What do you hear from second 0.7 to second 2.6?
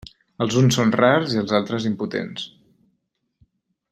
són rars i els altres impotents.